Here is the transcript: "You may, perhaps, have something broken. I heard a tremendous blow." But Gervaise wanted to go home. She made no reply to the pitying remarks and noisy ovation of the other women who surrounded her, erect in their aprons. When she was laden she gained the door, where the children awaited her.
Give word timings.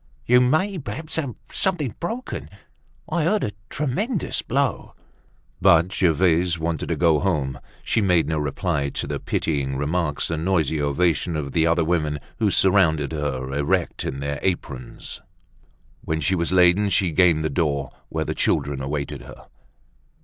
"You 0.25 0.41
may, 0.41 0.79
perhaps, 0.79 1.17
have 1.17 1.35
something 1.51 1.93
broken. 1.99 2.49
I 3.07 3.21
heard 3.21 3.43
a 3.43 3.51
tremendous 3.69 4.41
blow." 4.41 4.95
But 5.61 5.91
Gervaise 5.93 6.57
wanted 6.57 6.89
to 6.89 6.95
go 6.95 7.19
home. 7.19 7.59
She 7.83 8.01
made 8.01 8.27
no 8.27 8.39
reply 8.39 8.89
to 8.89 9.05
the 9.05 9.19
pitying 9.19 9.77
remarks 9.77 10.31
and 10.31 10.43
noisy 10.43 10.81
ovation 10.81 11.35
of 11.35 11.51
the 11.51 11.67
other 11.67 11.83
women 11.85 12.17
who 12.39 12.49
surrounded 12.49 13.11
her, 13.11 13.53
erect 13.53 14.03
in 14.03 14.21
their 14.21 14.39
aprons. 14.41 15.21
When 16.03 16.19
she 16.19 16.33
was 16.33 16.51
laden 16.51 16.89
she 16.89 17.11
gained 17.11 17.43
the 17.43 17.51
door, 17.51 17.91
where 18.09 18.25
the 18.25 18.33
children 18.33 18.81
awaited 18.81 19.21
her. 19.21 19.45